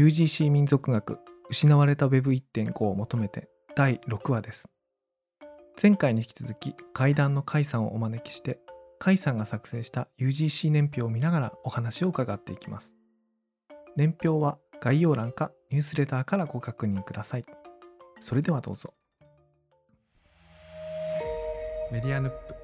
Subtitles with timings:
[0.00, 1.18] UGC 民族学
[1.50, 4.70] 失われた Web1.5 を求めて第6話です。
[5.80, 8.60] 前回に引き続き階段の甲斐さんをお招きして
[8.98, 12.94] 甲斐さんが作成した UGC 年表を見ながらお話を伺っていきます。
[13.94, 17.44] 年表は概要欄かニュースレターからご確認ください。
[18.20, 18.94] それではどうぞ。
[21.92, 22.59] メディアヌップ。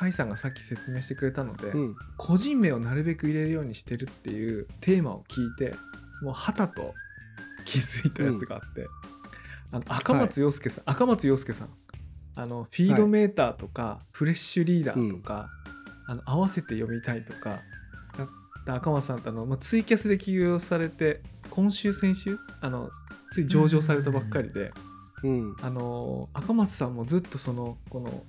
[0.00, 5.74] 甲斐さんがさっき説明してくれたので、うん、個人名をなるべく入れるようにしてるっていうテーマを聞いて
[6.22, 6.94] もうはたと
[7.66, 8.86] 気づいたやつがあって、
[9.72, 11.68] あの赤松洋介さん、赤松洋介さん。
[12.36, 15.48] あのフィードメーターとか、フレッシュリーダーとか、
[16.06, 17.60] あの合わせて読みたいとか
[18.16, 18.28] だっ
[18.64, 22.88] た赤松さんってあの、まあ、ツイキャスで起業されて今週先週あの
[23.32, 24.72] つい上場されたばっかりで、
[25.22, 28.24] うん、あの赤松さんもずっとそのこの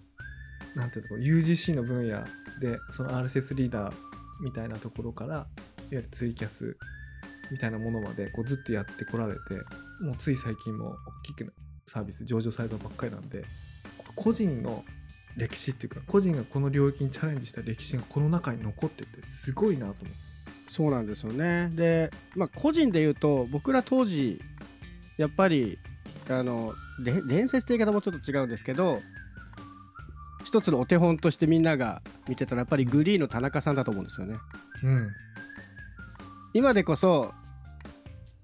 [0.76, 2.24] なんていうの UGC の分野
[2.60, 3.94] でその RSS リーダー
[4.42, 5.46] みたいなところからいわ
[5.92, 6.78] ゆるツイキャス
[7.52, 9.40] みたいなものまでこうずっとやってこられて
[10.04, 11.52] もうつい最近も大きくな
[11.86, 13.44] サービス上場されたばっかりなんで
[14.16, 14.86] 個人の
[15.38, 20.32] 歴史っていうか個人がこの領域にチャレンジした歴史がこの中に残っててすごいなと思って。
[20.72, 24.40] そうなんですよねで、まあ、個人で言うと僕ら当時
[25.18, 25.78] やっぱり
[26.30, 26.74] あの
[27.04, 29.02] 伝説って言い方もちょっと違うんですけど
[30.52, 34.36] 一つのお手本としてみんなが見てたのはやっぱり GREE の田中さんだと思うんですよね。
[34.84, 35.10] うん。
[36.54, 37.34] 今でこそ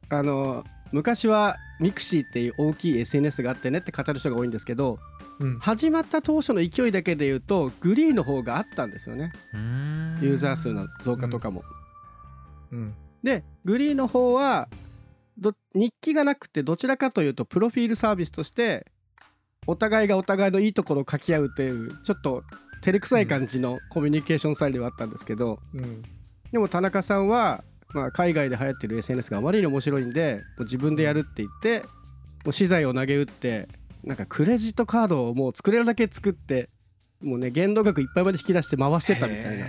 [0.10, 0.64] あの
[0.94, 5.00] 昔は mixi っていう大きい SNS があってねって語る人が多いんですけど
[5.40, 5.60] うん。
[5.60, 9.34] 始まった当初の勢いだけで言うと GREE の方があったんですよね。
[10.22, 11.64] ユーザー数の増加とかも。
[12.72, 12.96] うん。
[13.22, 14.70] でグリーの方は
[15.38, 18.88] ど日記がなくてどちらかというとプロフィールサービスとして
[19.68, 22.44] お互いがお互いのいいところを書き合うというちょっと
[22.82, 26.04] 照れくさい感じのコミュニケーションスタイルではあったんですけど、うん
[26.52, 31.82] でも田中さんは、まあ、海外で流行ってる SNS があまりに面白いんでもう自分でやるって言って
[32.46, 33.68] もう資材を投げ打って
[34.04, 36.70] なんかクレジットカードをもう作れるだけ作って
[37.22, 39.66] もうね限度額いっぱいまで引き出して回してたみたいな。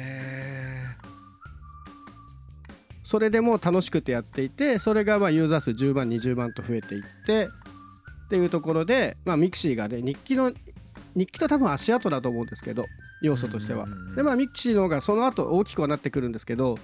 [3.03, 7.49] それでも楽しくてやっていてそれがまあユーザー数10万20万と増えていって
[8.29, 10.53] っていうところで、まあ、 mixi がね日記の
[11.17, 12.85] 日記と多分足跡だと思うんですけど
[13.23, 13.87] 要素としては。
[14.15, 16.79] でまあ mixi の方がその後大きくはなってくるんですけど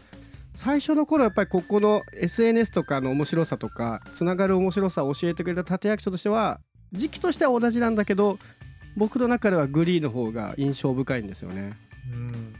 [0.55, 6.61] 最初の頃やっぱりここの SNS とかの面白さとかつながる面白さを教えてくれた立役者としては
[6.93, 8.39] 時期としては同じなんだけど
[8.97, 11.75] 僕の中では GREE の方が印象深いんですよね。
[12.11, 12.55] ーうん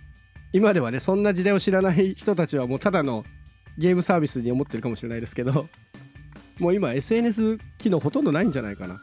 [0.53, 3.25] 今ではねそんな時代を知らない人たちはもうただの
[3.77, 5.69] ゲームサービスに思ってるかもしれないですけど
[6.59, 9.03] もう今 SNS 機能ほとんどないんじゃないかな。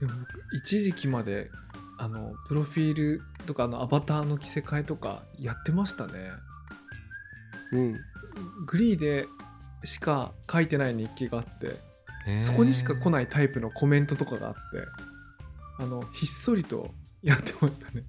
[0.00, 1.50] でも僕一時期まで
[1.98, 6.30] あのプロフィールとかあのアバターの着せ替えとかやってましたね。
[7.72, 7.96] うん。
[8.66, 9.26] グリーで
[9.84, 14.60] しか書いてない日記があってそこにしか来いないタイプのコメントとかがあって
[15.78, 16.90] あのひっそりと
[17.22, 18.02] やってましたね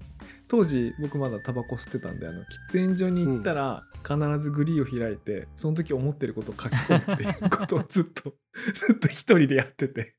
[0.48, 8.34] 当時僕まだタバコ吸ってたんであの喫煙所に行ったら必ずグリーを開いてその時思ってることを書き込むっていうことをずっと
[8.74, 10.14] ずっと一人でやってて。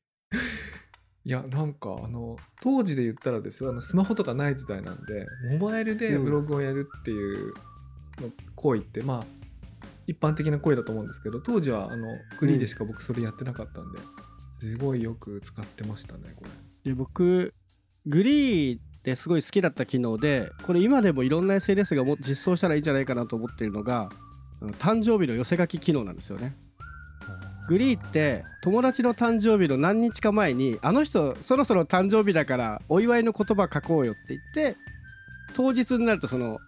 [1.22, 7.52] いやなんかあの当時で言ったらですよあのスマホとかない時代なんでモバイルでブログをやるっていう
[8.22, 9.40] の行為って、まあ
[10.06, 12.08] 一般的な声だと思うんですけど当時はあの
[12.38, 13.98] グリーでしか僕それやってなかったんで、
[14.60, 16.50] すごいよく使ってましたねこれ。
[16.90, 17.54] で僕
[18.06, 24.10] グリーですごい好きだった機能でこれ今でもいろんな SNS がも実装したらいいんじゃないかなと思っているのが
[24.78, 26.54] 誕生日の寄せ書き機能なんですよね。
[27.68, 34.76] グリーって友達の誕生日の何日か前にあの人そろそろ誕生日だからお祝いの言葉書こうよって言って
[35.54, 36.58] 当日になるとその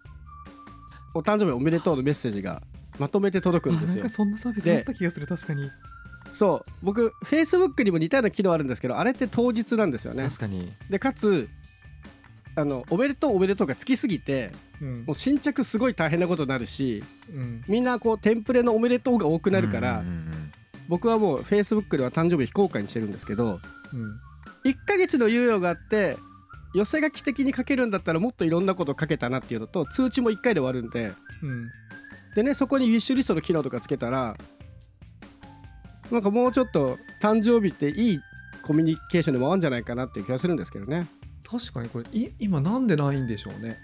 [1.14, 2.62] お誕生日おめでとうのメッセージが
[2.98, 4.08] まとめて届くんですよ。
[4.10, 5.70] そんなサービスあった気がする確かに。
[6.32, 6.70] そう。
[6.82, 10.24] 僕 Facebook にも似たような機能あるんですけどあれって当日なんですよね。
[10.24, 10.72] 確かに。
[10.88, 11.48] でかつ
[12.54, 15.04] あのおめでとうおめでとうがつきすぎてうん。
[15.06, 17.02] もう新着すごい大変なことになるし
[17.32, 17.64] うん。
[17.66, 20.52] みんなこうテンプレのおめでとうが多くなるから、うんうんうん
[20.88, 23.60] 僕はもう Facebook では誕生日非公開にしてるんですけど
[23.94, 24.70] うん。
[24.70, 26.18] 1ヶ月の猶予があって
[26.74, 31.12] 寄せ書き的に書けるんだったらもっといろんなこと書けたなっていうのと通知も1回で終わるんで
[31.42, 31.70] うん。
[32.34, 34.36] でねそこにウィッシュリストの機能とかつけたら
[36.10, 38.20] なんかもうちょっと誕生日っていい
[38.62, 41.06] コミュニケーションで回るんじゃないかなっていう気がするんですけどね
[41.52, 43.76] 確かにこれい今なんでないんでしょうね。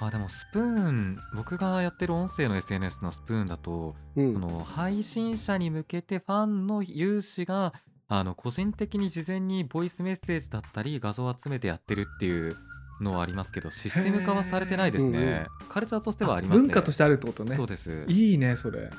[0.00, 4.34] あでもスプーン僕がやってる音声の SNS のスプーンだと、うん。
[4.34, 7.72] この配信者に向けてファンの有志が
[8.08, 12.56] あの個人的に事前にボイスメッセージだったり画像を集めてやってるっていう
[13.00, 16.68] のはありますけどシステム化はされてないですへーねカルチャーとしてはありますね。
[16.68, 17.54] 文化としてあるってことね。
[17.54, 18.04] そうです。
[18.08, 18.80] いいねそれ。
[18.80, 18.92] なる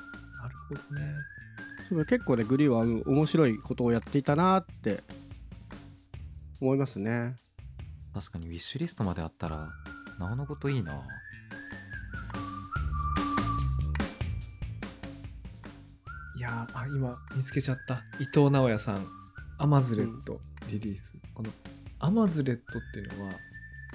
[0.70, 1.16] ほどね。
[1.90, 5.02] それ結構ねグリーはうん面白いことをやっていたなって
[6.62, 7.36] 思いますね
[8.16, 9.68] 確かにウィッシュリストまであったら
[10.20, 10.94] なおのこといいな。
[16.38, 17.96] いやーあ今見つけちゃった。
[18.22, 19.06] 伊藤直哉さん。
[19.58, 20.40] amazlet
[20.70, 21.50] リリース、この
[22.00, 23.34] amazlet っていうのは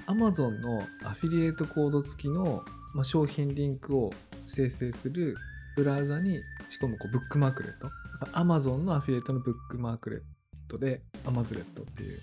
[0.07, 2.65] アマゾンのアフィリエイトコード付きの、
[2.95, 4.11] まあ、商品リンクを
[4.47, 5.37] 生成する
[5.77, 6.41] ブラウザに
[6.71, 7.91] 仕込むこうブックマークレット。
[8.33, 10.21] アマゾンのアフィリエイトのブックマークレッ
[10.69, 12.19] トで amazlet っていう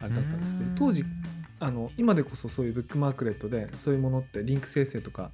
[0.00, 1.04] あれだったんですけど当時
[1.58, 5.30] あの今でこそそういうブックマークレットでそういうものってリンク生成とか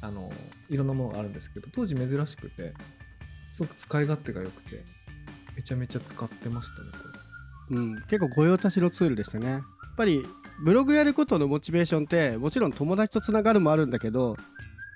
[0.00, 0.30] あの
[0.68, 2.72] いろんなものがあるんですけど当時珍しくて
[3.52, 4.82] すごく使い勝手が良くて
[5.56, 6.98] めちゃめちゃ使ってましたねこ
[7.70, 7.96] うん。
[8.08, 9.48] 結構御用達のツールでしたね。
[9.48, 9.62] やっ
[9.96, 10.24] ぱり
[10.64, 14.36] ブログやることのモチベーションってもちろん友達とつながるもあるんだけど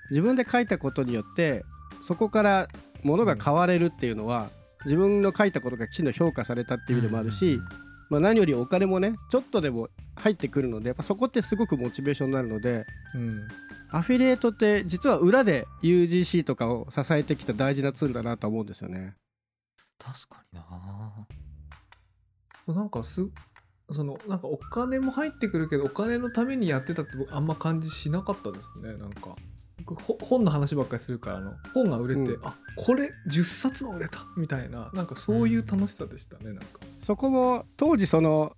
[0.09, 1.63] 自分で書いたことによって
[2.01, 2.67] そこから
[3.03, 4.49] ものが変われるっていうのは、
[4.85, 7.59] 自分の書いたことがきちんと評価されたっていう意味でもあるし、
[8.09, 12.85] まあ、何よりお金もねちょっとでも入ってくるのでやっぱそこってすごくモチベーションになるのでれ
[13.15, 13.47] うん。
[13.91, 19.13] アフィリエイトって実は裏で UGC とかを支えてきた大事なツールだなと思うんですよね。
[19.97, 22.75] 確かにな。
[22.75, 23.27] なんかす
[23.91, 29.35] そのなんかお金も入ってくるけどお金のためにやってたって僕あんま感じしなかったですねなんか
[30.21, 32.47] 本の話ばっかりするからあの本が売れて、うん。
[32.47, 36.65] あこれ10冊も売れたみたいななんかそういう楽しさでしたねなんか。
[36.97, 38.53] そこも当時その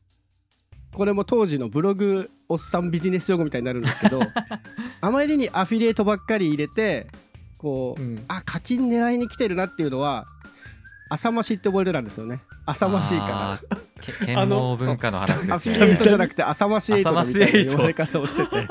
[0.93, 4.21] これも当時のブログおっさんビジネス用語みたいになるんですけど
[5.01, 7.07] あまりにアフィリエイトばっかり入れて
[7.57, 8.23] こう、うん。
[8.27, 10.25] あ課金狙いに来てるなっていうのは
[11.09, 12.41] 浅ましいって覚えてたんですよね。
[12.65, 14.25] 浅ましいから。
[14.25, 15.75] 剣網 文化の話アですね。
[15.75, 18.67] フィリエイトじゃなくて浅ましエイトみたいな言われ方をしてて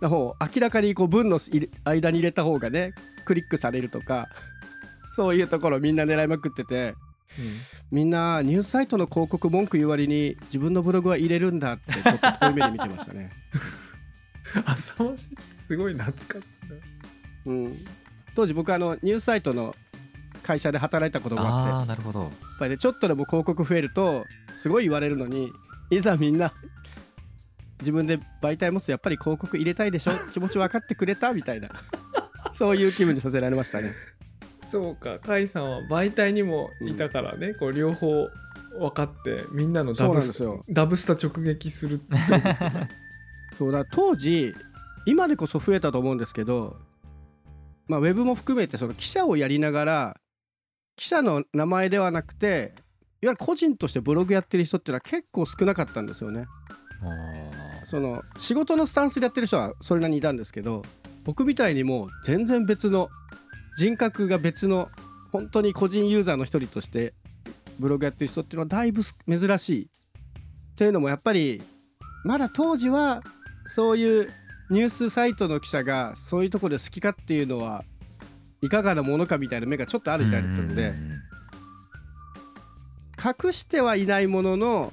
[0.00, 1.38] の方明らかにこう文の
[1.84, 2.92] 間に入れた方がね
[3.24, 4.28] クリックされるとか
[5.12, 6.94] そういうところみんな狙いまくってて
[7.90, 13.30] みんなニュースサイトの広告文句言う割に自分のブログは入れるんだってちょっと遠い目で見てましたね。
[14.64, 16.50] 浅ましってすごい懐かし
[17.46, 17.52] いな。
[17.52, 17.86] うん、
[18.34, 19.74] 当時僕あのニュースサイトの
[20.42, 21.72] 会社で働いたことがあって。
[21.72, 22.20] ああなるほど。
[22.22, 25.52] やっぱりねちょっとでも広告増えるとすごい言われるのに
[25.90, 26.52] いざみんな
[27.80, 30.12] 自分で媒体持つとやっぱり広告入れたいでしょ？
[30.32, 31.32] 気持ち分かってくれた？
[31.32, 31.68] みたいな。
[32.52, 33.94] そういう気分にさせられましたね。
[34.66, 35.18] そうか。
[35.18, 38.28] 甲斐さんは媒体にもいたからね、こう両方
[38.78, 40.62] 分かってみんなのダそうブスなんですよ。
[40.68, 42.16] ダブスタ直撃するって
[43.58, 44.54] そうだ当時
[45.06, 46.76] 今でこそ増えたと思うんですけど、
[47.86, 50.20] まあ、ウェブも含めてその記者をやりながら
[50.96, 52.74] 記者の名前ではなくて
[53.20, 56.44] いわゆる個人としてブログやってる人っていうのは結構少なかったんですよね。
[57.90, 60.82] その仕事のスタンスでやってる人はそれなりにいたんですけど
[61.24, 63.08] 僕みたいにもう全然別の
[63.78, 64.90] 人格が別の
[65.32, 67.14] 本当に個人ユーザーの一人として
[67.78, 71.62] ブログやってる人っていうのはだいぶす珍しいっていうのもやっぱり
[72.24, 73.22] まだ当時は
[73.66, 74.32] そういう
[74.70, 77.84] ニュースサイトの記者がそういうところで好きかっていうのは
[78.60, 80.92] いかがなものかみたいな目がちょっとある時代だったので
[83.44, 84.92] 隠してはいないものの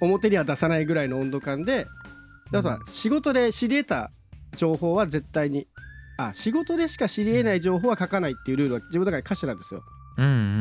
[0.00, 1.86] 表には出さないぐらいの温度感で
[2.50, 4.10] であとは仕事で知り得た
[4.56, 5.66] 情報は絶対に
[6.18, 9.82] あ仕事でしか知り得ない情報は書かないっていうルールは自分の中に課してたんですよ。
[10.16, 10.54] うんうんうんうんう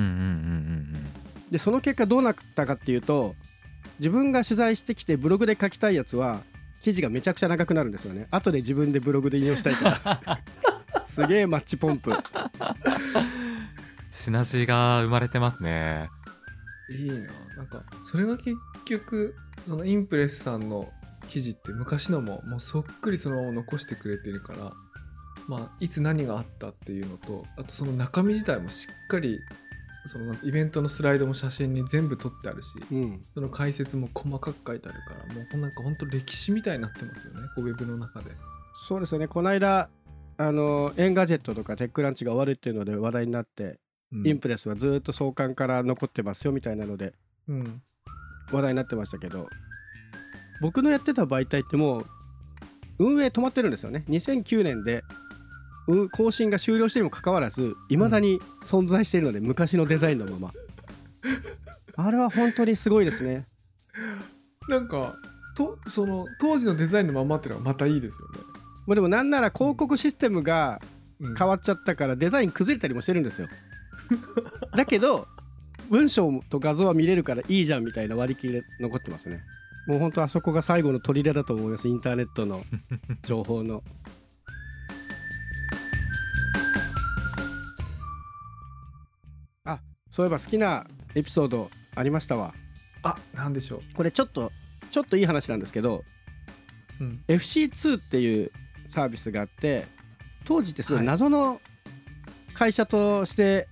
[0.94, 1.08] ん
[1.51, 3.34] でその結果どうなったかっていうと
[4.00, 6.41] 自分が取材してきてブログで書きたいやつは
[6.82, 8.27] 記事がめちゃくちゃ長くなるんですよね。
[8.32, 10.22] 後で自分でブログで引用したいか。
[10.25, 10.41] ら
[11.06, 12.13] すげえマッチポンプ。
[14.12, 16.10] シナジーが生まれてますね。
[16.89, 17.15] いいな。
[17.58, 18.56] なんかそれが結
[18.89, 19.36] 局
[19.67, 20.89] そのインプレスさんの
[21.27, 24.72] 記事って昔のももうそっくりそのまま残してくれてるから
[25.48, 29.39] まあいつ何があったっていうのとあとその中身自体もしっかり
[30.08, 33.22] そのイベントのスライドも写真に全部撮ってあるしうん。
[33.34, 38.32] その解説も細かく書いてあるからもうなんかほんと歴史みたいになってますよねウェブの中で。
[38.88, 39.27] そうですよね。
[39.27, 39.89] この間
[40.38, 43.79] あの Engadget とか TechCrunch が終わるっていうので話題になって、
[44.12, 44.27] うん。
[44.27, 47.13] インプレスはずっと創刊から残ってますよみたいなので
[47.50, 47.82] うん
[48.51, 49.48] 話題になってましたけど
[50.62, 52.06] 僕のやってた媒体ってもう
[53.00, 54.06] 運営止まってるんですよね。
[54.10, 55.04] 2009年で
[55.88, 60.51] うん更新が終了してにもかかわらずいまだに存在しているので、昔のデザインのまま。
[61.96, 63.46] あれは本当にすごいですね。
[64.68, 65.16] なんか
[65.56, 68.39] とその当時のデザインのままっていうのはまたいいですよね。
[68.86, 70.82] もうでもなんなら広告システムが
[71.20, 71.36] うん。
[71.36, 73.48] 変わっちゃったからデザイン崩れたりもしてるんですよ。
[74.75, 75.27] だけど
[75.89, 79.41] 文章と画像は見れるからいいじゃんみたいな割り切りで残ってますね。
[79.88, 82.63] もう本当あそこが最後の砦だと思いますインターネットの
[83.24, 83.84] 情報の。
[89.63, 89.79] あ
[90.10, 92.53] そういえば好きなエピソードありましたわ。
[93.03, 94.51] あなんでしょこれちょっと
[94.91, 96.03] ちょっといい話なんですけど
[97.00, 98.51] う、うん、FC2 っていう
[98.89, 99.86] サービスがあって
[100.46, 101.06] 当時ってすごい。
[101.06, 101.62] 謎の
[102.53, 103.67] 会社として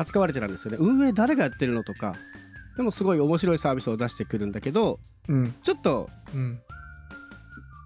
[0.00, 2.14] 扱われてたんですよね、運営誰がやってるのとか
[2.76, 5.54] でもすごい面白いサービスを出してくるんだけどうん。
[5.62, 6.60] ちょっとうん。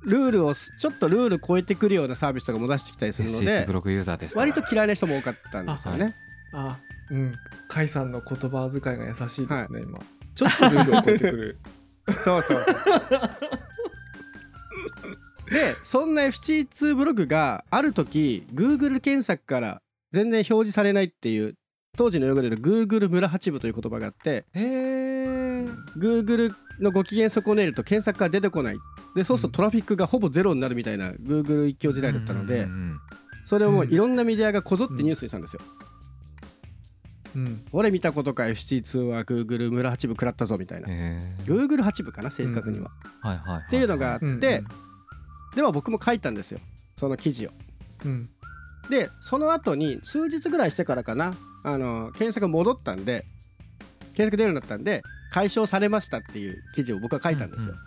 [0.04, 4.38] ルールをすちょっとルール超えてくるようなサービスとかも出してきたりするのでブログユーザーでした。
[4.38, 6.14] 割と嫌いな人も多かったんですよね。
[6.52, 6.78] あ
[7.10, 7.32] うん。
[7.68, 9.98] 甲斐さんの言葉遣いが優しいですね、今。
[10.34, 11.58] ちょっとルールを超えてくる。
[12.22, 12.66] そうそう。
[15.50, 21.54] でそんな FC2 ブログがある時 Google 検索から全然表示されないっていう
[21.96, 25.64] 当時の用語で言うと Google 村八部という言葉があってへえ
[25.96, 28.78] Google のご機嫌損ねると検索が出てこない。
[29.14, 32.70] でそうするとトラフィックがほぼゼロになるみたいな Google 一強時代だったのでうん。
[32.70, 33.00] うん
[33.46, 35.60] それをもういろんなメディアがこぞってニュースにしたんですよ。
[37.36, 37.62] うん。
[37.72, 40.88] 俺見たことか FC2 は Google 村八部食らったぞみたいな。
[41.44, 42.90] Google 八部かな正確には。
[43.20, 44.40] はいはいはいっていうのがあって、うん
[45.54, 46.58] では僕も書いたんですよ。
[46.98, 47.50] その記事を。
[48.06, 48.28] うん
[48.88, 53.24] でその後に数日ぐらいしてからかなあの検索戻ったんで
[54.14, 57.72] 検索出るようになったんで解消されましたっていう記事を僕は書いたんですよ。
[57.72, 57.80] うんう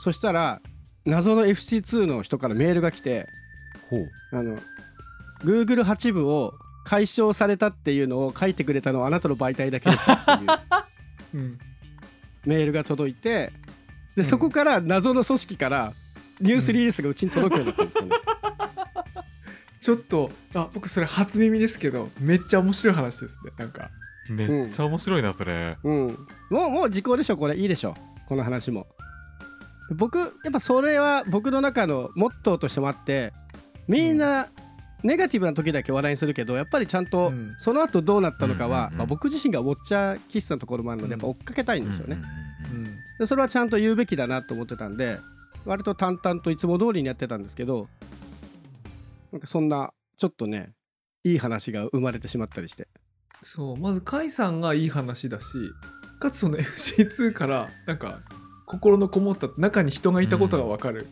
[0.00, 0.60] そしたら
[1.04, 3.26] 謎の FC2 の人からメールが来て
[3.90, 4.58] ほうあの
[5.40, 6.52] Google 八部を
[6.84, 11.58] 解消されたっていうのを書いてくれたのはあなたの媒体だけでしたっていううん
[12.46, 13.52] メールが届いて
[14.16, 15.92] でんそこから謎の組織から
[16.40, 18.16] ニュースリリースがうちに届くようになったんですよね。
[19.88, 23.88] ちょっとあ僕それ初耳ですけどめっちゃ面白い話ですねなんか。
[24.28, 25.78] めっちゃ面白いなそれ。
[25.82, 26.06] うん、
[26.50, 27.56] もうもう時効でしょこれ。
[27.56, 27.96] いいでしょ。
[28.28, 28.86] この話も。
[29.96, 33.32] 僕やっぱそれは僕の中のモットーとしてもあって
[33.86, 34.48] みんな
[35.02, 37.54] ネガティブな時だけ話題にするけどやっぱりちゃんとうん。
[37.56, 42.18] その後どうなったのかは、まあ、僕自身がウォッチャー気質なところもあるのでやっぱ追っかけたいんですよね、
[42.72, 45.18] うんそれはちゃんと言うべきだなと思ってたんで
[45.64, 47.88] 割と淡々といつも通りにやってたんですけど
[49.32, 50.72] なんかそんなちょっとね
[51.24, 52.88] いい話が生まれてしまったりして。
[53.42, 55.46] そうまず甲斐さんがいい話だし
[56.18, 58.20] かつその FC2 からなんか
[58.66, 61.06] 心のこもった中に人がいたことが分かる、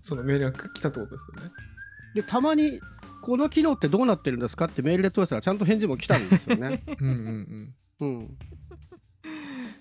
[0.00, 1.50] そのメールが来たってことですよね。
[2.14, 2.80] でたまに
[3.20, 6.82] この機能ってどうなってるんですかってメールで問い合わせたらちゃんと返事も来たんですよね。
[7.00, 8.08] うんうんうん。
[8.16, 8.38] うん、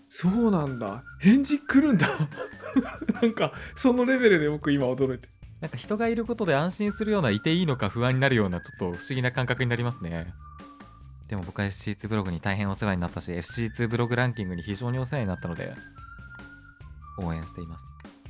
[0.09, 1.03] そうなんだ。
[1.19, 2.29] 返事来るんだ。
[3.21, 5.29] なんかそのレベルで僕今驚いて
[5.61, 10.27] なんか人がいることで安心するようないていいのか不安になるようなちょっと不思議な感覚になりますね。
[11.29, 15.73] でも僕は FC2 ブログに大変お世話になったし FC2 ブログランキングに非常にお世話になったので
[17.17, 17.83] 応援しています。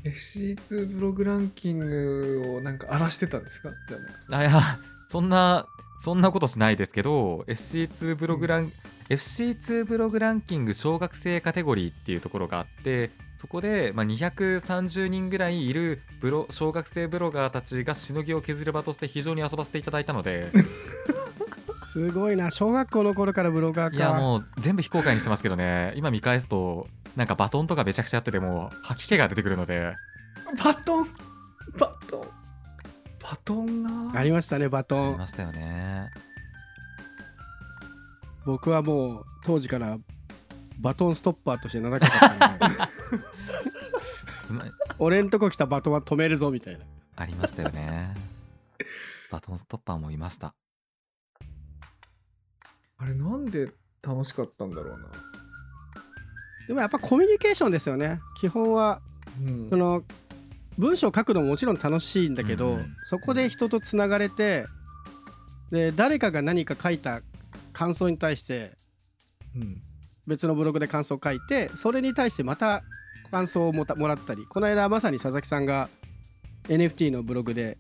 [0.04, 3.70] FC2 ブログランキングをなんか荒らしてたんですか？
[3.90, 4.62] じゃあなんかあいや
[5.10, 5.68] そんな
[6.00, 8.72] そんなことしないですけど FC2 ブログラン、
[9.10, 20.48] FC2 ブログランキング小学生カテゴリーっていうところがあってそこで、まあ、230人ぐらいいるブロ小学生ブロガーたちがしのぎを削る場として非常に遊ばせていただいたので。
[21.86, 22.52] すごいな。
[22.52, 23.96] 小学校の頃からブロガーか。
[23.96, 25.94] いやもう全部非公開にしてますけどね。
[25.96, 29.94] 今見返すとなんかバトンとかめちゃくちゃやっててもう吐き気が出てくるので。
[30.64, 31.08] バトン？
[31.78, 32.22] バトン？
[33.22, 35.08] バトンなありましたねバトン。
[35.10, 36.10] ありましたよね。
[38.46, 39.98] 僕はもう当時から
[40.80, 42.76] バトンストッパーとして名高かったんで。
[44.50, 44.66] 今
[45.00, 46.86] 俺んとこ来たバトンは止めるぞみたいな。
[47.16, 48.16] ありましたよね。
[49.32, 50.54] バトンストッパーもいました。
[52.98, 55.10] あれなんで楽しかったんだろうな。
[56.68, 58.20] でもやっぱコミュニケーションですよね。
[58.40, 59.02] 基本は
[59.42, 59.70] うん。
[59.70, 60.04] その
[60.78, 62.76] 文章を書くのももちろん楽しいんだけど、うん。
[62.76, 64.66] うんそこで人とつながれて
[65.72, 67.22] で誰かが何か書いた
[67.74, 68.78] 感想に対して
[69.56, 69.82] うん
[70.28, 72.84] 別のブログで感想を書いてそれに対してまた
[73.32, 75.90] 感想をもたもらったりこの間まさに佐々木さんが
[76.68, 77.78] NFT のブログで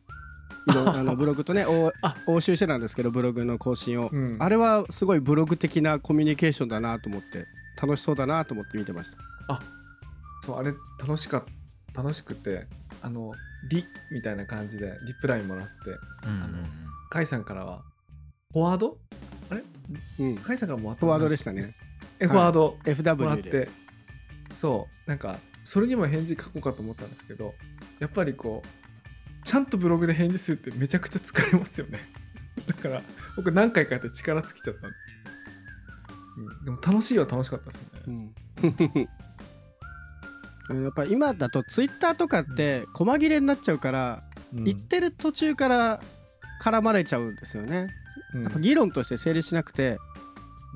[0.67, 2.15] いろ あのブログとね おあ。
[2.27, 4.37] 応酬してたんですけどブログの更新を、うん。
[4.39, 7.45] あれはすごいブログ的なコミュニケーションだなと思って
[7.81, 9.11] 楽しそうだなと思って見てまし
[9.47, 9.61] た。
[10.43, 11.43] そうあれ楽しかっ
[11.93, 12.67] た楽しくて
[13.01, 13.33] あの
[13.69, 15.71] リみたいな感じでリプライもらって
[16.27, 16.65] うんうんうん。
[17.09, 17.83] 甲斐さんからは
[18.51, 18.97] フォワード？
[20.19, 20.37] うん。
[20.37, 21.75] 甲斐さんからもらったフォワードでしたね。
[21.81, 21.86] え
[22.19, 22.77] フォワード
[23.15, 23.69] もらって。
[24.55, 25.09] そう。
[25.09, 25.37] なんか
[25.67, 27.53] それにも返事書こうかと思ったんですけど
[27.99, 31.99] やっぱりこうちゃんとブログで返事するってめちゃくちゃ疲れますよね。
[32.67, 33.01] だから
[33.35, 35.17] 僕何回かやって力尽きちゃったんです
[36.37, 38.33] うん、でも楽しいは楽しかったですね、うん。
[40.69, 44.23] うんやっぱ今だとツイッターとかって細切れになっちゃうから、
[44.53, 44.63] うん。
[44.63, 46.01] 言ってる途中から
[46.61, 47.87] 絡まれちゃうんですよね。
[48.33, 48.43] うん。
[48.43, 49.97] やっぱ議論として成立しなくて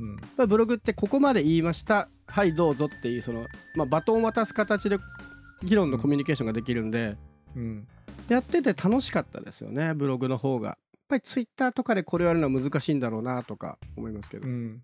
[0.01, 0.09] うん。
[0.15, 2.09] やっぱりブログってここまで言いました。
[2.27, 4.97] はいどうぞっていうその、まあ、バトンを渡す形で
[5.63, 7.17] 議論のコミュニケーションができるんで、
[7.55, 7.87] うん。
[8.27, 10.69] やってて楽しかったですよねブログの方が。
[10.69, 10.77] やっ
[11.09, 14.47] ぱりツイッターとかでこれをやるのは難しいんだろうなとか思いますけど。
[14.47, 14.81] うん。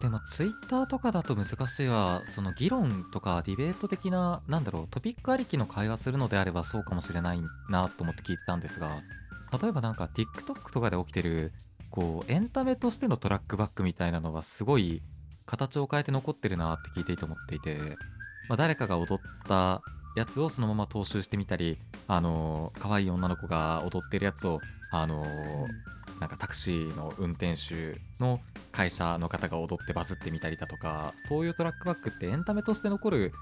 [0.00, 9.02] でもツイッターとかだと難しいはその議論とかディベート的ななんだろうトピックありきの会話するのであればそうかもしれないなと思って聞いてたんですが。
[9.62, 11.52] 例えばなんか TikTok とかで起きてる
[11.94, 15.00] こうエンタメとしてのトラックバックみたいなのはすごい
[15.46, 17.76] 形を変えて残ってるなって聞いていて思っていて、
[18.48, 19.80] まあ、誰かが踊った
[20.16, 24.60] やつをそのまま踏襲してみたりあのー可愛い女の子が踊ってるやつを
[24.90, 25.28] あのー
[26.20, 28.40] なんかタクシーの運転手の
[28.72, 33.32] 会社の方が踊ってバズってみたりだとかそういうトラックバックってエンタメとして残る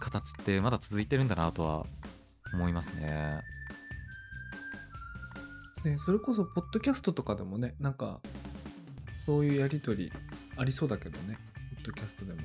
[0.00, 1.86] 形ってまだ続いてるんだなとは
[2.54, 3.40] 思いますね。
[5.84, 8.20] ね、それこそポッドキャストとかでもねなんか
[9.26, 10.12] そういうやり取り
[10.56, 11.38] ありそうだけどね
[11.76, 12.38] ポッドキャストでも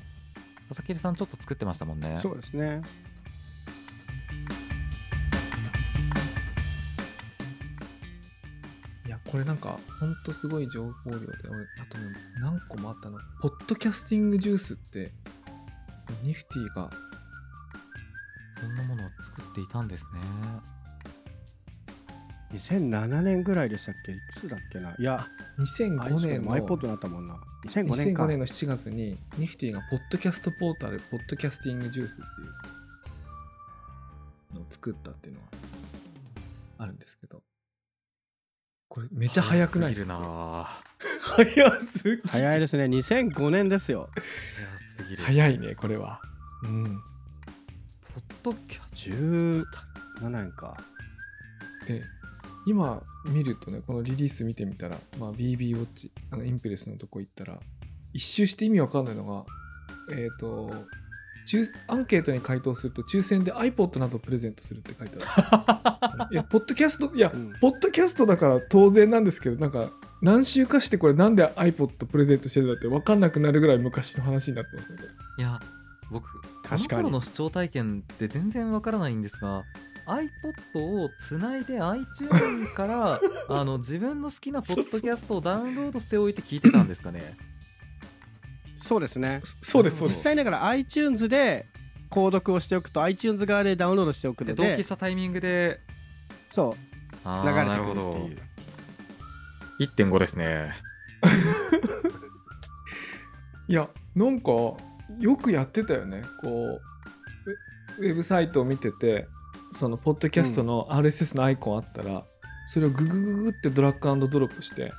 [0.68, 2.18] 佐々木さんちょっと作ってましたもんね。
[2.22, 2.80] そうですね。
[9.06, 12.04] いやこれなんかほんとすごい情報量で俺あとね
[12.40, 15.10] 何個もあったのポッドキャスティングジュースって
[16.22, 16.88] ニフティが
[18.60, 20.20] そんなものを作っていたんですね。
[22.54, 24.12] 2007年ぐらいでしたっけ？
[24.12, 24.94] いつだっけな？
[24.98, 25.26] いや
[25.58, 27.36] 2005年の iPod になったもんな。
[27.66, 28.24] 2005年か。
[28.24, 32.24] 2005年の7月にニフティがポッドキャストポータルポッドキャスティングジュースってい
[34.52, 35.46] うのを作ったっていうのが
[36.78, 37.42] あるんですけど。
[38.88, 40.68] これめっちゃ早くないですすぎるかな。
[41.20, 44.08] 早すぎ早いですね2005年ですよ。
[44.14, 45.22] 早すぎる。
[45.24, 46.20] 早いねこれは。
[46.62, 46.84] うん。
[48.44, 49.10] ポッドキャス
[50.20, 50.76] 17年か。
[51.88, 52.02] で
[52.66, 57.58] 今見るとねこのリリース見てみたら、まあ、BB ウォッチあのインプレスのとこ行ったら
[58.12, 59.44] 一周して意味わかんないのが
[60.10, 60.70] えっ、と
[61.46, 66.28] 抽アンケートに回答すると抽選で iPod などをプレゼントするって書いてある。
[66.32, 67.52] いやポッドキャストいや、うん。
[67.60, 69.90] ポッドキャストだから当然なんですけどなんか
[70.22, 74.98] 何週かしてこれなんで iPod プレゼントしてるんだって分かんなくなるぐらい昔の話になってますね
[75.38, 75.60] いや
[76.10, 77.02] 僕こ確かに。
[77.02, 79.64] の頃の視聴体験って全然わからないんですが
[80.06, 87.36] iPod をつないで iTunes から あの自分の好きなポッドキャストをダウンロードしておいて聞いてたんですかね？
[88.76, 89.40] そうですね。
[89.44, 90.18] そそうですそうです。
[90.18, 91.66] 実際だから iTunes で
[92.10, 95.80] 購読をしておくと iTunes 側でダウンロードしておくでので同期したタイミングで？
[96.50, 96.78] そう。
[97.26, 97.98] 流れてくるってい
[98.34, 98.38] う。
[99.80, 100.74] 1.5ですね。
[103.66, 104.50] いやなんか
[105.18, 106.22] よくやってたよね。
[106.42, 106.80] こう
[108.02, 109.26] ウウェブサイトを見てて
[109.74, 112.24] そのポッドキャストの RSS のアイコンあったら、
[112.66, 114.92] それをググググってドラッグアンドドロップして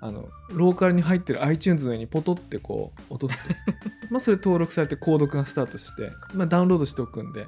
[0.00, 3.54] あのローカルに入ってる iTunes の上にポトってこう落とすと
[4.10, 7.46] まあそれ登録されて購読がスタートして、まあ、ダウンロードしておくんで。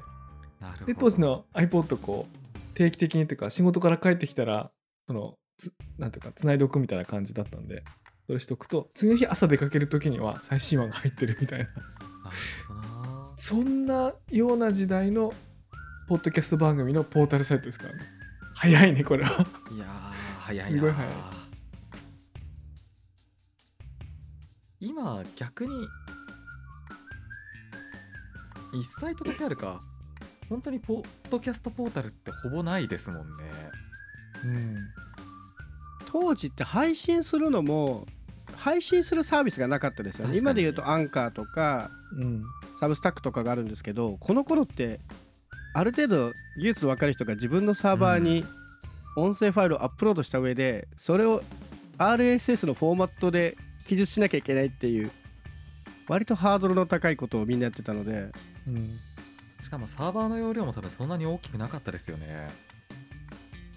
[0.59, 0.85] なるほど。
[0.85, 4.71] で当時の iPod こう定期的にというか仕事から帰ってきたら
[5.07, 7.83] そのつなんていうか繋いでおくみたいな感じだったんで
[8.27, 11.65] それしとくと次の日朝出かける時には最新話が入ってるみたいな。
[11.65, 11.75] なる
[12.67, 13.33] ほどな。
[13.37, 15.33] そんなような時代の
[16.11, 17.99] ポッドキャスト番組のポータルサイトですからね。
[18.53, 19.31] 早いねこれは。
[19.73, 19.89] いやー
[20.41, 21.13] 早いなすごい早い。
[24.81, 25.71] 今逆に
[28.73, 29.79] 1サイトだけあるか。
[30.49, 33.33] 本当にポッドキャストポータルってほぼないですもんね。
[34.43, 34.75] うん。
[36.11, 38.05] 当時って配信するのも
[38.57, 40.37] 配信するサービスがなかったですよね。
[40.37, 42.43] 今で言うとアンカーとかうん。
[42.81, 44.99] サブスタックとかがあるんですけどこの頃って
[45.73, 48.45] ある程度技術の分かる人が自分のサーバーに
[49.15, 51.43] 音声ファイルをアップロードした上でそれを
[51.97, 55.11] RSS のフォーマットで記述しなきゃいけないっていう
[56.07, 58.31] 割とハードルの高いことをみんなやってたので。
[58.67, 58.99] うん。
[59.61, 62.49] しかもサーバーの容量も多分そんなに大きくなかったですよね、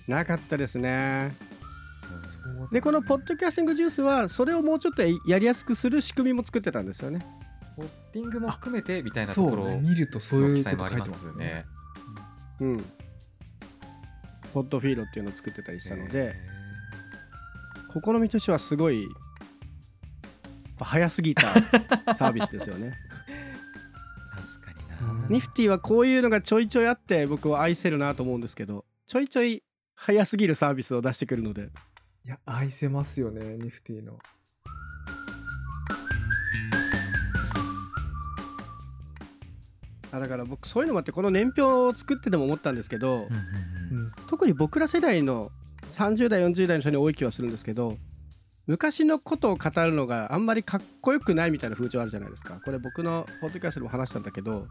[0.08, 1.34] なかったですね。
[2.60, 2.70] うん。
[2.70, 7.24] でこのポッドキャスティングジュースはそれをもうちょっとやりやすくする仕組みも作ってたんですよね
[7.76, 9.88] ポスティングも含めてみたいなところのね。
[9.88, 11.44] 見るとそういう記こと書いてまますすね。
[11.44, 11.64] ね
[12.60, 12.84] うん。
[14.52, 16.34] ポッドフィードっていうのを作ってたりしたので、へ
[18.04, 19.08] 試みとしてはすごい
[20.78, 21.54] 早すぎた
[22.14, 22.94] サービスですよね。
[24.30, 25.32] ー確かにな、うん。
[25.32, 29.64] ニフティはこういうのがちょいちょいあって僕は愛せるなと思うんですけどちょいちょい
[29.96, 31.70] 早すぎるサービスを出してくるので。
[32.26, 34.18] いや愛せますよねニフティの
[40.14, 44.12] あだから僕そういうのもあってこの年表を作ってても思ったんですけど、うんうんうん。
[44.28, 45.50] 特に僕ら世代の
[45.90, 47.96] 30代40代の人に多い気はするんですけど
[48.66, 52.60] 昔のことを語るのがあんまりかっこよくないみたいな風潮あるじゃないですか。
[52.64, 54.66] これ僕のポッドキャストでも話したんだけど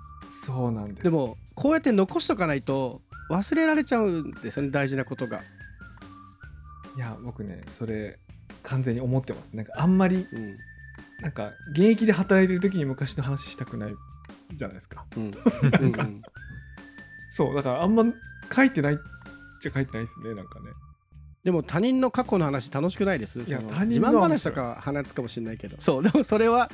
[0.45, 1.03] そうなんです。
[1.03, 5.41] でもこうやって残しとかないと忘れられちゃうんですよね大事なことが。
[6.95, 8.17] いや僕ねそれ
[8.61, 9.51] 完全に思ってます。
[9.53, 10.57] なんかあんまりうん。
[11.21, 13.95] なんか現役で働いてる時に昔の話したくない
[14.57, 15.05] じゃないですか。
[15.15, 15.23] うん。
[15.23, 16.21] うんうん。
[17.29, 18.05] そうだからあんま
[18.53, 18.97] 書いてないっ
[19.61, 20.71] ちゃ書いてないですねなんかね。
[21.43, 23.33] でも他人の過去の話楽しくないです？
[23.33, 24.27] そのいや他自人のは。
[24.27, 25.75] 慢話とかは話すかもしれないけど。
[25.79, 26.03] そう。
[26.03, 26.69] でもそれは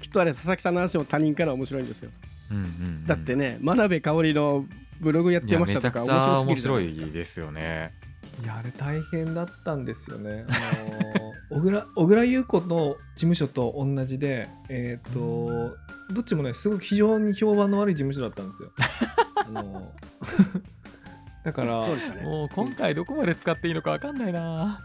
[0.00, 2.10] きっとあれ佐々木さんの話も他人から面白いんですよ、
[2.50, 3.06] うんうんうん。
[3.06, 4.66] だってね真鍋かおりの
[5.00, 7.00] ブログやってましためちゃくちゃとか面白すぎ面るじゃないですか。
[7.00, 7.92] 白いですよね。
[8.44, 10.44] いやあれ大変だったんですよね。
[10.48, 15.76] あの小倉小倉優子の事務所と同じで、えっ、と、
[16.12, 18.70] どっちもねすごく非常に評判の悪い事務所だったんですよ。
[19.36, 19.92] あの
[21.44, 22.22] だからね。
[22.22, 24.80] もう今回どこまで使っていいのかわかんないな。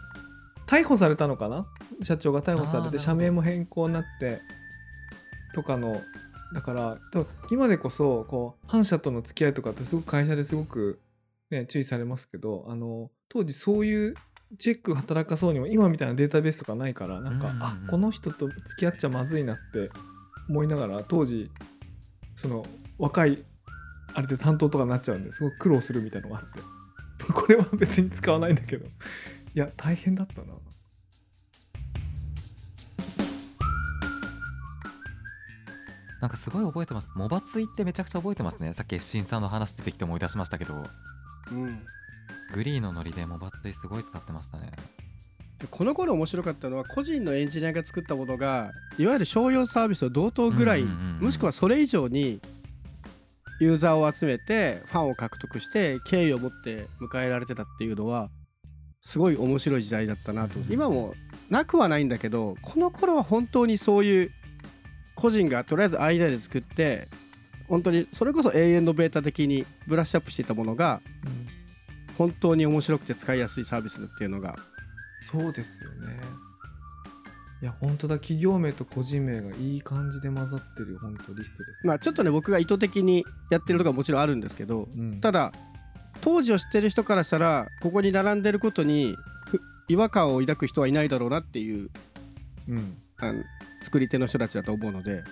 [0.66, 1.66] 逮捕されたのかな？
[2.02, 4.40] 社長が逮捕されて社名も変更になって
[5.54, 6.00] とかの
[6.54, 11.00] だからと今でこそこう反社との付き合いとかってすごく会社ですごく、
[11.50, 14.14] ね、注意されますけどあの当時そういう
[14.58, 17.62] チェック働かそうにも今みたいなデータベースとかないからなんか、うんうんうん。
[17.62, 19.90] あこの人と付き合っちゃまずいなって
[20.48, 21.50] 思いながら当時
[22.36, 22.66] その
[22.98, 23.42] 若い
[24.14, 26.60] あれで担当とかになっちゃうんですごく苦労するみたいなのがあって。
[27.32, 28.86] これは別に使わないんだけど。
[29.54, 30.54] いや大変だったな。
[36.20, 37.10] なんかすごい覚えてます。
[37.16, 38.72] モバツイってめちゃくちゃ覚えてますね。
[38.72, 40.86] さっき FC さんの話出てきて思い出しましたけど。
[41.52, 41.80] うん
[42.52, 44.70] グリーのノリでモバツイすごい使ってましたね。
[45.58, 52.40] でこの頃面白かったのは個人のエンジニアが作ったものがいわゆる商用サービスと同等ぐらい、もしくはそれ以上に
[53.60, 58.28] ユーザーを集めてファンを獲得して敬意を持って迎えられてたっていうのは
[59.00, 60.58] すごい面白い時代だったなと。
[60.68, 61.14] 今も
[61.48, 64.30] なくはないんだけどこの頃は本当にそういう
[65.14, 67.08] 個人がとりあえず間で作って
[67.68, 71.00] 本当にそれこそ永遠のベータ的にブラッシュアップしていたものが
[72.22, 74.54] 本当に面白くて使いやすいサービスだっていうのが。
[75.22, 76.20] そうですよね。
[77.60, 85.20] いや本当だ企業名と個人名がいい感じで混ざってる本当リストです、まあちょっとね僕が意図的にやってるとかもちろんあるんですけどうん。
[85.20, 85.52] ただ
[86.20, 91.90] 当時を知ってる人からしたらここに並んでることにふ違和感を抱く人はいないだろうなっていう
[92.68, 92.96] うん。
[93.18, 93.42] あの
[93.82, 95.22] 作り手の人たちだと思うので。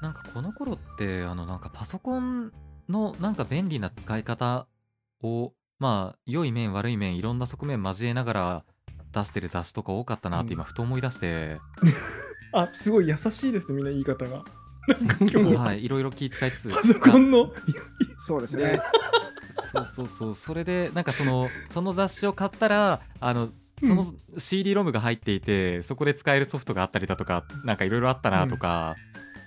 [0.00, 2.52] なんかこの頃ってあのなんかパソコン
[2.88, 4.66] のなんか便利な使い方
[5.22, 8.64] をまあ良い面悪い面いろんな側面交えながら
[9.12, 11.58] 出してる雑誌とか多かったなって今ふと思い出して、
[12.52, 14.44] あすごい優しいですねみんな言い方が。
[15.20, 15.74] 今日、は。
[15.74, 16.68] いいろいろ気遣いつつ。
[16.70, 17.52] パソコンの。
[18.16, 18.80] そうですね。
[19.72, 20.34] そうそうそう。
[20.34, 23.48] それでなんかそのその雑誌を買ったらあの
[23.82, 24.06] その
[24.38, 28.96] CD ロムが入っていてそこで使えるソフトがあったりだとかなんかいろいろあったなとか、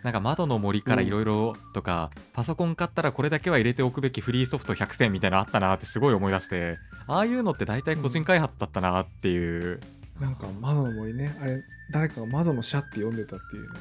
[0.04, 9.80] なんか窓の森からいろいろとか、パソコン買ったらこれだけは入れておくべきフリーソフト100選みたいなのあったなってすごい思い出してああいうのって大体個人開発だったなっていう、
[10.20, 11.36] なんか窓の森ね。
[11.42, 13.80] あれ誰かが窓のシャって読んでたっていうね。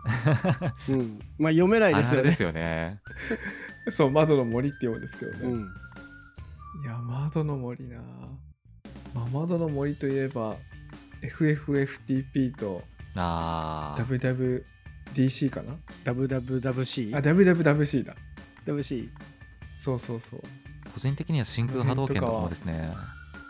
[0.90, 1.18] うん。
[1.38, 2.30] まあ読めないですよね。
[2.30, 3.00] ですよね。
[3.88, 5.60] そう窓の森って読むんですけどね、うん。
[6.84, 7.98] いや窓の森な。
[9.14, 10.56] まあ窓の森といえば
[11.22, 12.82] FFFTP と
[13.16, 18.14] あー WWDC かな？WWWC あ WWWC だ。
[18.66, 19.08] WC
[19.78, 20.40] そうそうそう。
[20.92, 22.92] 個人的には真空波動拳とかもですね。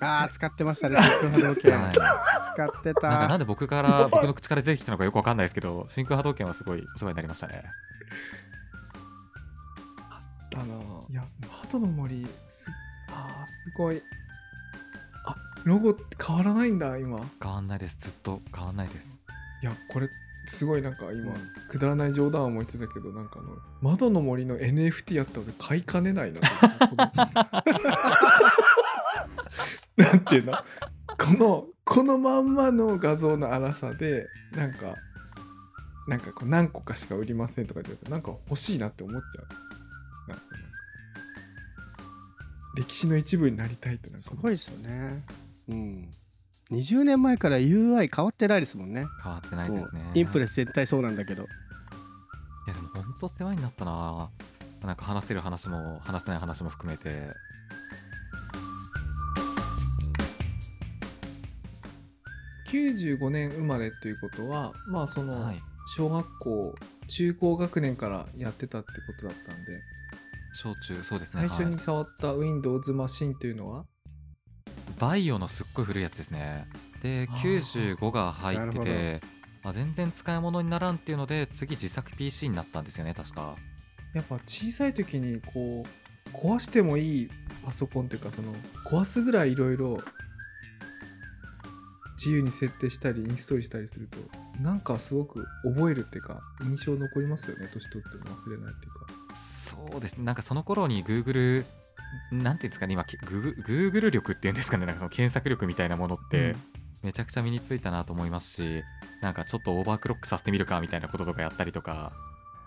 [0.01, 0.97] ああ使ってましたね。
[0.97, 1.83] 真空波動拳。
[1.83, 1.93] はい。
[1.93, 7.65] 使ってなんかなたんで僕から僕の口から出てきたのかよくわかんないですけど真空波動拳はすごいお世話になりましたね。
[10.51, 10.65] だな
[11.09, 11.23] いや
[11.63, 12.71] 窓の森す
[13.09, 14.03] あーすごい。
[15.27, 17.19] あロゴって変わらないんだ今。
[17.19, 17.99] い変わんないです。
[17.99, 19.21] ずっと変わんないです。
[19.63, 20.09] やこれ
[20.51, 21.37] すごいなんか今、うん。
[21.69, 26.41] くだらない冗談を思いついたけどなんかあの窓の森の NFT やったら俺買いかねないな。
[29.97, 30.55] なんていうの？
[30.55, 30.63] こ
[31.39, 34.95] のこのまんまの画像の粗さでなんか
[36.09, 39.47] なんかこう何個かしか売りませんとか言ってなんか欲しいなって思っちゃう。
[42.77, 45.25] 歴史の一部になりたいってなんかすごいですよね。
[45.69, 46.11] うん
[46.71, 49.05] 20年前から UI 変わってないですもんね。
[49.23, 50.11] 変わってないですね。
[50.15, 51.43] インプレス絶対そうなんだけど。
[51.43, 51.47] い
[52.69, 54.31] やでも本当世話になったな。
[54.85, 57.29] なんか話せる話も話せない話も含めて。
[62.69, 65.61] 95年生まれということはまあそのはい。
[65.97, 66.75] 小学校
[67.09, 69.81] 中高学年からやってたってことだったんで。
[70.53, 71.49] 小中そうですね。
[71.49, 73.87] 最初にはい触った Windows マシンっていうのは？
[75.01, 76.69] バイオのすっごい古いやつですね。
[77.03, 77.97] であー。
[77.97, 79.21] 95が入ってて
[79.63, 83.57] あ全然使い物にならんっていうので次自作 PC になったんですよね確か。
[84.15, 87.29] やっぱ小さい時にこう壊してもいい
[87.65, 88.53] パソコンっていうかその
[88.85, 89.99] 壊すぐらいいろいろ
[92.17, 94.19] 自由に設定したりインストールしたりすると
[94.61, 99.35] なんかすごく覚えるっていうか印象残りますよね年取っても忘れないっていうか。
[99.35, 100.25] そうですね。
[100.25, 101.65] なんかその頃に Google
[102.31, 106.55] なんていうんですかね今ググ Google 力っていうんですかねなんかその検索力みたいなものって
[107.03, 108.83] めちゃくちゃ身についたなと思いますし
[109.21, 112.13] なんかちょっとオーバークロックさせてみるかみたいなこととかやったりとか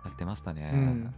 [0.05, 1.13] やってましたね、うん。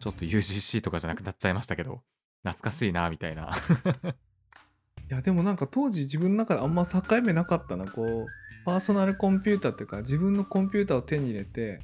[0.00, 2.02] ちょっと UGC とかじゃなくなっちゃいましたけど
[2.42, 3.50] 懐かしいなみたいな。
[5.10, 8.26] いやでもなんか当時自分の中であんま境目なかったなこう
[8.64, 11.80] パーソナルコンピューターっていうか自分のコンピューターを手に入れて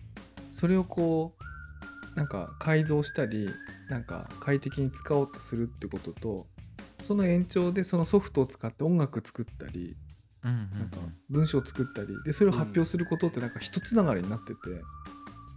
[0.50, 1.49] それをこう
[2.14, 3.48] なんか改造したり
[3.88, 6.46] なんか快適に使おうとするってことと
[7.02, 9.96] その延長でそのソフトを使って音楽作ったり
[10.44, 10.96] うんうんなんか
[11.28, 14.58] 文章を作ったりでそれを発表することってなんか一つながりになってて、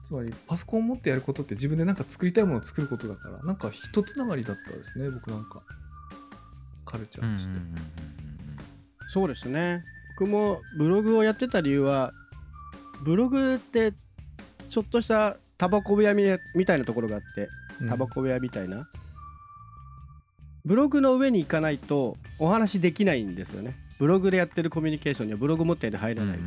[0.04, 5.64] つまりパソコンを持ってやることって自分でなんか作りたいものを作ることだからなんか一つながりだったですね僕なんか。
[6.86, 7.52] カルチャーとして。
[7.52, 7.78] うんうんうんうん。
[9.10, 9.84] そうですね。
[10.20, 12.12] 僕もブログをやってた理由は
[13.04, 13.94] ブログって
[14.70, 16.24] ちょっとしたタバコ部屋み
[16.56, 17.48] みたいなところがあって
[17.82, 17.90] うん。
[17.90, 18.88] タバコ部屋みたいな、
[20.66, 23.76] ブログの上に行かないとお話できないんですよね。
[24.00, 26.40] ブログでやってるコミュニケーションにはブログ持ってないと入れない、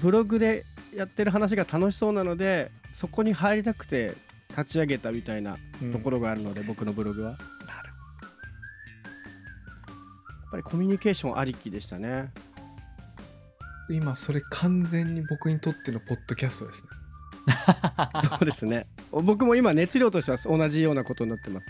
[0.00, 4.14] ブログでやってる話が楽しそうなのでそこに入りたくて
[4.50, 5.56] 立ち上げたみたいな
[5.92, 7.30] ところがあるので、僕のブログは。
[7.30, 7.38] やっ
[10.52, 12.30] ぱりコミュニケーションありきでしたね
[13.94, 16.88] 今それ完全に僕にとってのポッドキャストですね。
[18.22, 18.86] そうですね。
[19.10, 21.66] 僕も今熱量としては同じようなことになってます。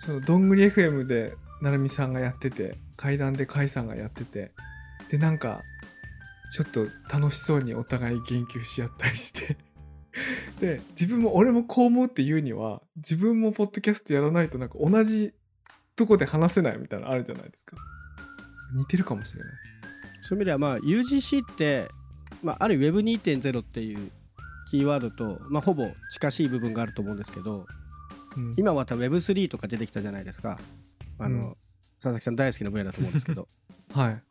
[0.00, 4.52] そのどんぐり FM で成美さんがやってて階段で甲斐さんがやってて
[5.10, 5.62] でなんか
[6.52, 9.56] ちょっと楽しそうにお互い言及し合ったりして。
[10.60, 15.34] で自分も俺もこう思うって言うには自分もポッドキャストやらないとなんか同じ
[15.94, 17.76] とこで話せないみたいなのあるじゃないですか。
[18.74, 19.52] 似てるかもしれない
[20.26, 21.88] そういう意味ではまあ UGC って、
[22.42, 24.10] まあ、ある Web2.0 っていう
[24.70, 27.66] キーワードと、まあ、ほぼ近しい部分があると思うんですけど
[28.36, 28.54] うん。
[28.56, 30.58] 今また Web3 とか出てきたじゃないですか。
[31.18, 31.56] あの、うん
[31.96, 33.48] 佐々木さん大好きな分野だと思うんですけど。
[33.94, 34.22] はい。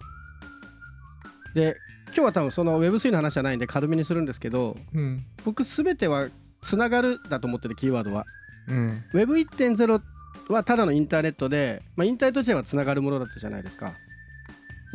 [1.56, 1.76] で
[2.08, 5.26] 今日は多分その Web3 の話じゃないんで軽めにするんですけどうん。
[5.44, 6.30] 僕全ては
[6.62, 8.26] つながるだと思ってるキーワードは。
[8.68, 9.04] うん。
[9.14, 10.02] Web1.0
[10.50, 13.96] はただのインターネットで、まあ、インターネット自体はつながるものだったじゃないですか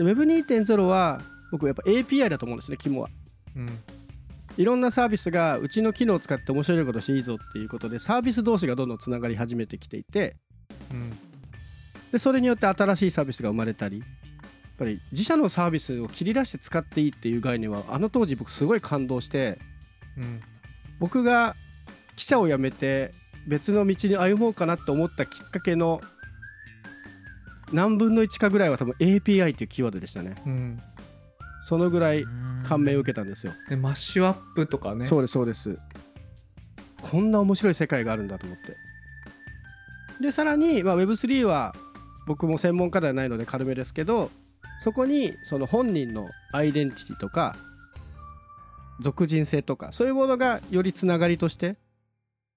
[0.00, 3.10] で Web2.0 は僕やっぱ API だと思うんですね肝は。
[3.54, 3.68] うん。
[4.56, 10.36] いろんなサービスがうちの機能を使って面白いことしていいぞっていうことでサービス同士がどんどんつながり始めてきていて
[10.90, 11.10] うん。
[12.12, 14.08] でそれによって新しいサービスが生まれたりやっ
[14.78, 19.58] ぱり自社のサービスを切り出して使っていいっていう概念はあの当時僕すごい感動して
[20.16, 20.40] うん。
[20.98, 21.56] 僕が
[22.16, 23.12] 記者を辞めて
[23.46, 26.00] 別の道に歩もうかなって思ったきっかけの
[27.72, 30.35] 何分の1かぐらいは多分 API っていうキーワードでしたね。
[30.46, 30.80] うん。
[31.62, 32.50] そのぐらいうん。
[32.62, 35.06] 感銘を受けたんですよ、でマッシュアップとかね。
[35.06, 35.78] そうですそうです。
[37.00, 38.76] こんな面白い世界があるんだと思って。
[40.20, 41.74] でさらに、まあ、Web3 は
[42.26, 44.30] 僕も専門家ではないので軽めですけど
[44.78, 47.56] そこにその本人のアイデンティティとか
[49.00, 51.76] 属人性とかそういうものがよりつながりとして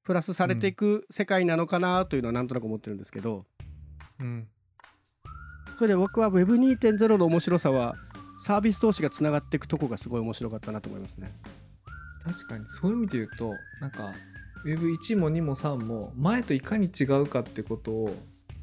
[0.04, 3.45] プラスされていく世界なのかなというのはなんとなく思ってるんですけど、
[4.19, 4.47] うん
[5.84, 7.96] それで僕は Web2.0 の面白さは
[8.39, 11.30] サービス同士がつながっていくとこがすごい面白かったなと思いますね。
[12.24, 14.13] 確かにそういう意味で言うとなんか
[14.65, 18.15] Web1 も2も3も前といかに違うかってことを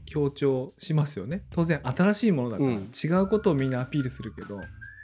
[0.07, 4.59] 強調しますよね当然新しいものだから、うん違うことをみんなアピールするけど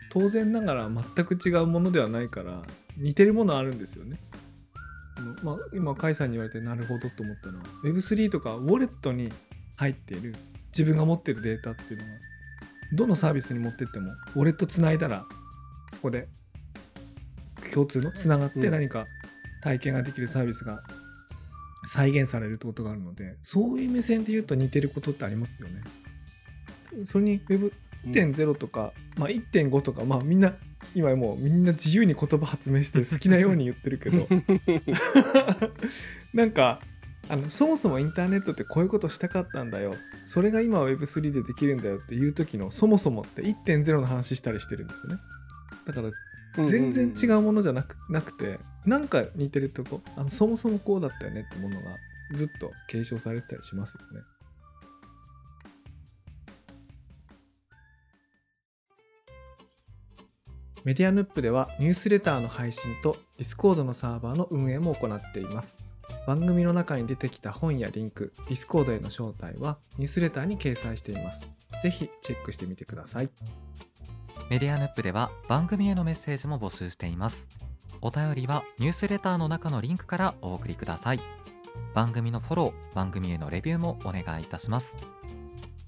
[0.09, 2.63] 当然ながら全く違うものではないから
[2.97, 4.17] 似てるものあるんですよね。
[5.43, 9.31] まあ、今甲斐さんに言われてなるほどと思ったのは Web3 とかウォレットに
[9.77, 10.35] 入っている
[10.77, 12.19] 自分が持ってるデータっていうのは
[12.93, 15.25] どのサービスに持ってってもウォレットつないだら
[15.89, 16.29] そこで
[17.73, 18.71] 共通のつながってうん。
[18.71, 19.07] 何か
[19.63, 20.83] 体験ができるサービスが
[21.89, 25.81] 再現されるってことがあるのでそういう目線で言うと似てることってありますよね。
[27.05, 30.55] それに Web1.0 とか、まあ、1.5とかまあみんな
[30.95, 34.29] 今もうみんな自由に言葉発明して好きなように言ってるけど。
[36.33, 36.81] なんか
[37.29, 45.21] あのそもそもインターネットってこういうことしたかったんだよそれが今 Web3 でできるんだよっていう時のそもそもって1.0の話したりしてるんですよね
[45.87, 46.11] だから
[46.65, 51.83] 全然違うものじゃなくなくてなんか似てるとこあのそもそもこうだったよねってものが
[52.35, 54.25] ずっと継承されてたりしますよね。
[60.85, 65.77] メディアヌップではニュースレターの配信と Discord のサーバーの運営も行っています。
[66.27, 71.43] 番組の中に出てきた本やリンク、Discord への招待はニュースレターに掲載しています。
[71.83, 73.31] ぜひチェックしてみてください。
[74.51, 77.49] メディアヌップでは番組へのメッセージも募集しています。
[78.01, 81.21] お便りはニュースレターの中のリンクからお送りください。
[81.95, 84.97] 番組のフォロー番組へのレビューもお願いいたします、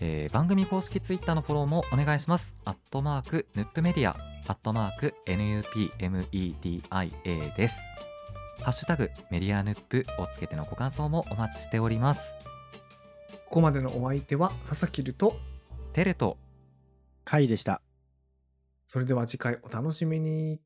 [0.00, 2.56] えー番組公式ツイッターのフォローもお願いします。
[2.64, 6.82] アットマークヌップメディアアットマーク NUPMEDIA
[7.56, 7.80] です。
[8.62, 12.34] ハッシュタグメディアヌップをつけてのご感想もお待ちしております。
[13.46, 15.36] ここまでのお相手は佐々木ると、
[15.92, 16.36] テレと。
[17.24, 17.82] 回でした。
[18.86, 20.60] それでは次回お楽しみに。